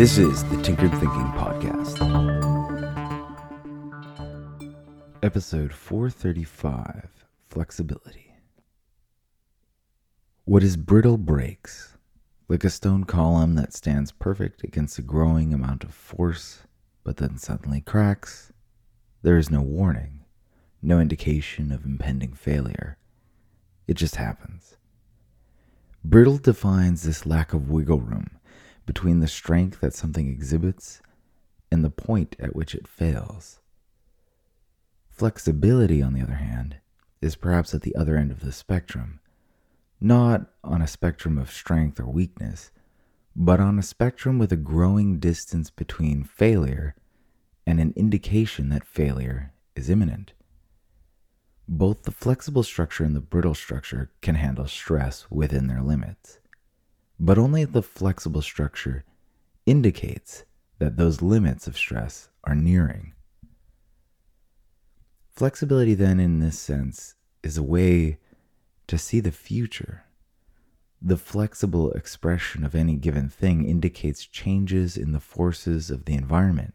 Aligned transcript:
This 0.00 0.16
is 0.16 0.44
the 0.44 0.56
Tinkered 0.62 0.92
Thinking 0.92 1.30
Podcast. 1.36 1.98
Episode 5.22 5.74
435 5.74 7.26
Flexibility. 7.50 8.34
What 10.46 10.62
is 10.62 10.78
brittle 10.78 11.18
breaks, 11.18 11.98
like 12.48 12.64
a 12.64 12.70
stone 12.70 13.04
column 13.04 13.56
that 13.56 13.74
stands 13.74 14.10
perfect 14.10 14.64
against 14.64 14.98
a 14.98 15.02
growing 15.02 15.52
amount 15.52 15.84
of 15.84 15.92
force, 15.92 16.60
but 17.04 17.18
then 17.18 17.36
suddenly 17.36 17.82
cracks. 17.82 18.54
There 19.20 19.36
is 19.36 19.50
no 19.50 19.60
warning, 19.60 20.24
no 20.80 20.98
indication 20.98 21.70
of 21.70 21.84
impending 21.84 22.32
failure. 22.32 22.96
It 23.86 23.98
just 23.98 24.16
happens. 24.16 24.78
Brittle 26.02 26.38
defines 26.38 27.02
this 27.02 27.26
lack 27.26 27.52
of 27.52 27.68
wiggle 27.68 28.00
room 28.00 28.39
between 28.90 29.20
the 29.20 29.28
strength 29.28 29.80
that 29.80 29.94
something 29.94 30.26
exhibits 30.28 31.00
and 31.70 31.84
the 31.84 31.90
point 31.90 32.34
at 32.40 32.56
which 32.56 32.74
it 32.74 32.88
fails. 32.88 33.60
Flexibility, 35.08 36.02
on 36.02 36.12
the 36.12 36.20
other 36.20 36.34
hand, 36.34 36.74
is 37.22 37.36
perhaps 37.36 37.72
at 37.72 37.82
the 37.82 37.94
other 37.94 38.16
end 38.16 38.32
of 38.32 38.40
the 38.40 38.50
spectrum, 38.50 39.20
not 40.00 40.50
on 40.64 40.82
a 40.82 40.88
spectrum 40.88 41.38
of 41.38 41.52
strength 41.52 42.00
or 42.00 42.06
weakness, 42.06 42.72
but 43.36 43.60
on 43.60 43.78
a 43.78 43.82
spectrum 43.82 44.40
with 44.40 44.50
a 44.50 44.56
growing 44.56 45.20
distance 45.20 45.70
between 45.70 46.24
failure 46.24 46.96
and 47.64 47.78
an 47.78 47.92
indication 47.94 48.70
that 48.70 48.82
failure 48.82 49.52
is 49.76 49.88
imminent. 49.88 50.32
Both 51.68 52.02
the 52.02 52.10
flexible 52.10 52.64
structure 52.64 53.04
and 53.04 53.14
the 53.14 53.20
brittle 53.20 53.54
structure 53.54 54.10
can 54.20 54.34
handle 54.34 54.66
stress 54.66 55.30
within 55.30 55.68
their 55.68 55.80
limits, 55.80 56.40
but 57.20 57.36
only 57.36 57.66
the 57.66 57.82
flexible 57.82 58.40
structure 58.40 59.04
indicates 59.66 60.44
that 60.78 60.96
those 60.96 61.20
limits 61.20 61.66
of 61.66 61.76
stress 61.76 62.30
are 62.44 62.54
nearing. 62.54 63.12
Flexibility, 65.28 65.94
then, 65.94 66.18
in 66.18 66.40
this 66.40 66.58
sense, 66.58 67.14
is 67.42 67.58
a 67.58 67.62
way 67.62 68.18
to 68.86 68.96
see 68.96 69.20
the 69.20 69.30
future. 69.30 70.04
The 71.02 71.18
flexible 71.18 71.92
expression 71.92 72.64
of 72.64 72.74
any 72.74 72.96
given 72.96 73.28
thing 73.28 73.66
indicates 73.66 74.26
changes 74.26 74.96
in 74.96 75.12
the 75.12 75.20
forces 75.20 75.90
of 75.90 76.06
the 76.06 76.14
environment, 76.14 76.74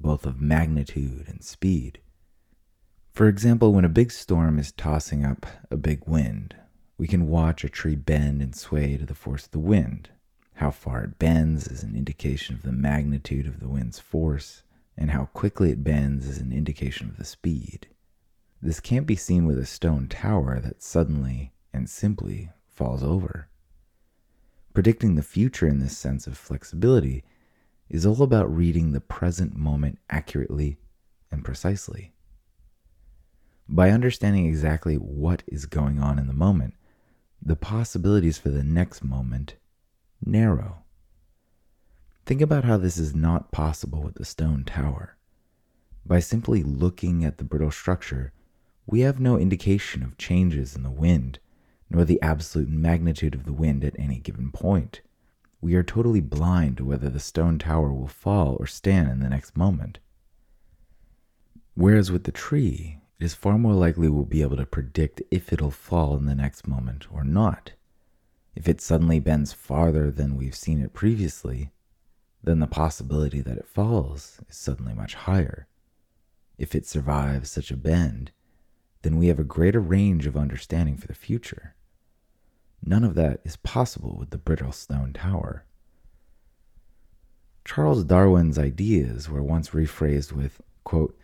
both 0.00 0.26
of 0.26 0.40
magnitude 0.40 1.26
and 1.28 1.42
speed. 1.42 2.00
For 3.12 3.28
example, 3.28 3.72
when 3.72 3.84
a 3.84 3.88
big 3.88 4.10
storm 4.10 4.58
is 4.58 4.72
tossing 4.72 5.24
up 5.24 5.46
a 5.70 5.76
big 5.76 6.06
wind, 6.06 6.56
we 6.98 7.06
can 7.06 7.28
watch 7.28 7.62
a 7.62 7.68
tree 7.68 7.94
bend 7.94 8.42
and 8.42 8.54
sway 8.54 8.96
to 8.96 9.06
the 9.06 9.14
force 9.14 9.46
of 9.46 9.52
the 9.52 9.58
wind. 9.58 10.10
How 10.54 10.72
far 10.72 11.04
it 11.04 11.18
bends 11.20 11.68
is 11.68 11.84
an 11.84 11.94
indication 11.94 12.56
of 12.56 12.62
the 12.62 12.72
magnitude 12.72 13.46
of 13.46 13.60
the 13.60 13.68
wind's 13.68 14.00
force, 14.00 14.64
and 14.96 15.12
how 15.12 15.26
quickly 15.26 15.70
it 15.70 15.84
bends 15.84 16.26
is 16.26 16.38
an 16.38 16.52
indication 16.52 17.08
of 17.08 17.16
the 17.16 17.24
speed. 17.24 17.86
This 18.60 18.80
can't 18.80 19.06
be 19.06 19.14
seen 19.14 19.46
with 19.46 19.56
a 19.56 19.64
stone 19.64 20.08
tower 20.08 20.58
that 20.58 20.82
suddenly 20.82 21.52
and 21.72 21.88
simply 21.88 22.50
falls 22.66 23.04
over. 23.04 23.48
Predicting 24.74 25.14
the 25.14 25.22
future 25.22 25.68
in 25.68 25.78
this 25.78 25.96
sense 25.96 26.26
of 26.26 26.36
flexibility 26.36 27.22
is 27.88 28.04
all 28.04 28.22
about 28.22 28.54
reading 28.54 28.90
the 28.90 29.00
present 29.00 29.56
moment 29.56 30.00
accurately 30.10 30.78
and 31.30 31.44
precisely. 31.44 32.12
By 33.68 33.90
understanding 33.90 34.46
exactly 34.46 34.96
what 34.96 35.44
is 35.46 35.66
going 35.66 36.00
on 36.00 36.18
in 36.18 36.26
the 36.26 36.32
moment, 36.32 36.74
the 37.40 37.56
possibilities 37.56 38.38
for 38.38 38.50
the 38.50 38.64
next 38.64 39.02
moment 39.02 39.54
narrow. 40.24 40.84
Think 42.26 42.40
about 42.40 42.64
how 42.64 42.76
this 42.76 42.98
is 42.98 43.14
not 43.14 43.52
possible 43.52 44.02
with 44.02 44.16
the 44.16 44.24
stone 44.24 44.64
tower. 44.64 45.16
By 46.04 46.20
simply 46.20 46.62
looking 46.62 47.24
at 47.24 47.38
the 47.38 47.44
brittle 47.44 47.70
structure, 47.70 48.32
we 48.86 49.00
have 49.00 49.20
no 49.20 49.38
indication 49.38 50.02
of 50.02 50.18
changes 50.18 50.74
in 50.74 50.82
the 50.82 50.90
wind, 50.90 51.38
nor 51.90 52.04
the 52.04 52.20
absolute 52.22 52.68
magnitude 52.68 53.34
of 53.34 53.44
the 53.44 53.52
wind 53.52 53.84
at 53.84 53.98
any 53.98 54.18
given 54.18 54.50
point. 54.50 55.00
We 55.60 55.74
are 55.74 55.82
totally 55.82 56.20
blind 56.20 56.76
to 56.78 56.84
whether 56.84 57.08
the 57.08 57.20
stone 57.20 57.58
tower 57.58 57.92
will 57.92 58.08
fall 58.08 58.56
or 58.60 58.66
stand 58.66 59.10
in 59.10 59.20
the 59.20 59.28
next 59.28 59.56
moment. 59.56 59.98
Whereas 61.74 62.10
with 62.10 62.24
the 62.24 62.32
tree, 62.32 62.98
it 63.18 63.24
is 63.24 63.34
far 63.34 63.58
more 63.58 63.74
likely 63.74 64.08
we'll 64.08 64.24
be 64.24 64.42
able 64.42 64.56
to 64.56 64.66
predict 64.66 65.22
if 65.30 65.52
it'll 65.52 65.70
fall 65.70 66.16
in 66.16 66.26
the 66.26 66.34
next 66.34 66.68
moment 66.68 67.06
or 67.12 67.24
not. 67.24 67.72
If 68.54 68.68
it 68.68 68.80
suddenly 68.80 69.20
bends 69.20 69.52
farther 69.52 70.10
than 70.10 70.36
we've 70.36 70.54
seen 70.54 70.80
it 70.80 70.94
previously, 70.94 71.70
then 72.42 72.60
the 72.60 72.66
possibility 72.66 73.40
that 73.40 73.58
it 73.58 73.66
falls 73.66 74.40
is 74.48 74.56
suddenly 74.56 74.94
much 74.94 75.14
higher. 75.14 75.66
If 76.56 76.74
it 76.74 76.86
survives 76.86 77.50
such 77.50 77.70
a 77.70 77.76
bend, 77.76 78.30
then 79.02 79.16
we 79.16 79.28
have 79.28 79.38
a 79.38 79.44
greater 79.44 79.80
range 79.80 80.26
of 80.26 80.36
understanding 80.36 80.96
for 80.96 81.06
the 81.06 81.14
future. 81.14 81.74
None 82.84 83.04
of 83.04 83.14
that 83.16 83.40
is 83.44 83.56
possible 83.56 84.16
with 84.16 84.30
the 84.30 84.38
brittle 84.38 84.72
stone 84.72 85.12
tower. 85.12 85.64
Charles 87.64 88.04
Darwin's 88.04 88.58
ideas 88.58 89.28
were 89.28 89.42
once 89.42 89.70
rephrased 89.70 90.32
with, 90.32 90.60
quote, 90.84 91.16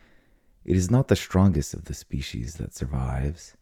it 0.64 0.76
is 0.76 0.90
not 0.90 1.08
the 1.08 1.16
strongest 1.16 1.74
of 1.74 1.84
the 1.84 1.94
species 1.94 2.54
that 2.54 2.74
survives, 2.74 3.56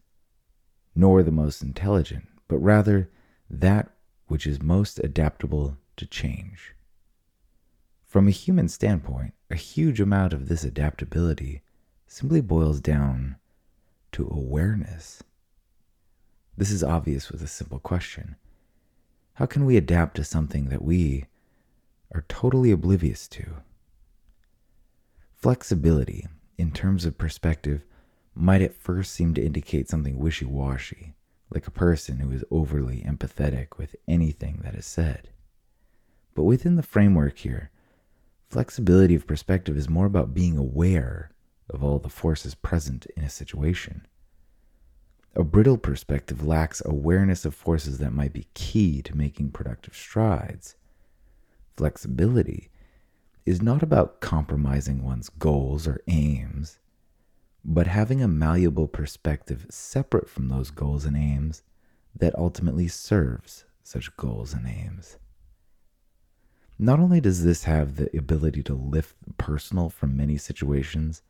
nor 0.95 1.21
the 1.21 1.31
most 1.31 1.61
intelligent, 1.61 2.27
but 2.47 2.57
rather 2.57 3.09
that 3.49 3.89
which 4.27 4.47
is 4.47 4.61
most 4.61 4.99
adaptable 5.03 5.77
to 5.97 6.05
change. 6.05 6.75
From 8.05 8.27
a 8.27 8.31
human 8.31 8.69
standpoint, 8.69 9.33
a 9.49 9.55
huge 9.55 9.99
amount 9.99 10.33
of 10.33 10.47
this 10.47 10.63
adaptability 10.63 11.61
simply 12.07 12.41
boils 12.41 12.79
down 12.79 13.37
to 14.13 14.27
awareness. 14.27 15.23
This 16.55 16.71
is 16.71 16.83
obvious 16.83 17.31
with 17.31 17.41
a 17.41 17.47
simple 17.47 17.79
question 17.79 18.35
How 19.33 19.45
can 19.45 19.65
we 19.65 19.75
adapt 19.75 20.15
to 20.17 20.23
something 20.23 20.69
that 20.69 20.83
we 20.83 21.25
are 22.13 22.23
totally 22.29 22.71
oblivious 22.71 23.27
to? 23.29 23.63
Flexibility 25.33 26.27
in 26.57 26.71
terms 26.71 27.05
of 27.05 27.17
perspective, 27.17 27.83
might 28.35 28.61
at 28.61 28.75
first 28.75 29.11
seem 29.13 29.33
to 29.33 29.43
indicate 29.43 29.89
something 29.89 30.17
wishy 30.17 30.45
washy, 30.45 31.13
like 31.49 31.67
a 31.67 31.71
person 31.71 32.19
who 32.19 32.31
is 32.31 32.43
overly 32.49 33.03
empathetic 33.07 33.77
with 33.77 33.95
anything 34.07 34.61
that 34.63 34.75
is 34.75 34.85
said. 34.85 35.29
But 36.35 36.43
within 36.43 36.75
the 36.75 36.83
framework 36.83 37.39
here, 37.39 37.69
flexibility 38.49 39.15
of 39.15 39.27
perspective 39.27 39.77
is 39.77 39.89
more 39.89 40.05
about 40.05 40.33
being 40.33 40.57
aware 40.57 41.31
of 41.69 41.83
all 41.83 41.99
the 41.99 42.09
forces 42.09 42.55
present 42.55 43.05
in 43.15 43.23
a 43.23 43.29
situation. 43.29 44.07
A 45.35 45.43
brittle 45.43 45.77
perspective 45.77 46.45
lacks 46.45 46.81
awareness 46.85 47.45
of 47.45 47.55
forces 47.55 47.97
that 47.97 48.13
might 48.13 48.33
be 48.33 48.47
key 48.53 49.01
to 49.01 49.17
making 49.17 49.51
productive 49.51 49.95
strides. 49.95 50.75
Flexibility 51.75 52.69
is 53.45 53.61
not 53.61 53.83
about 53.83 54.21
compromising 54.21 55.03
one's 55.03 55.29
goals 55.29 55.87
or 55.87 56.01
aims, 56.07 56.79
but 57.65 57.87
having 57.87 58.21
a 58.21 58.27
malleable 58.27 58.87
perspective 58.87 59.65
separate 59.69 60.29
from 60.29 60.49
those 60.49 60.71
goals 60.71 61.05
and 61.05 61.15
aims 61.15 61.61
that 62.15 62.37
ultimately 62.37 62.87
serves 62.87 63.65
such 63.83 64.15
goals 64.17 64.53
and 64.53 64.67
aims. 64.67 65.17
Not 66.79 66.99
only 66.99 67.21
does 67.21 67.43
this 67.43 67.65
have 67.65 67.95
the 67.95 68.15
ability 68.17 68.63
to 68.63 68.73
lift 68.73 69.15
the 69.25 69.33
personal 69.33 69.89
from 69.89 70.17
many 70.17 70.37
situations 70.37 71.21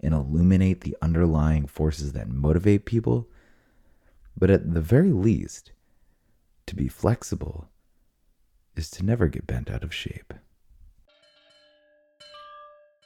and 0.00 0.14
illuminate 0.14 0.82
the 0.82 0.96
underlying 1.02 1.66
forces 1.66 2.12
that 2.12 2.28
motivate 2.28 2.84
people, 2.84 3.28
but 4.36 4.50
at 4.50 4.74
the 4.74 4.80
very 4.80 5.12
least, 5.12 5.72
to 6.66 6.74
be 6.74 6.88
flexible 6.88 7.68
is 8.76 8.90
to 8.90 9.04
never 9.04 9.28
get 9.28 9.46
bent 9.46 9.70
out 9.70 9.84
of 9.84 9.94
shape. 9.94 10.32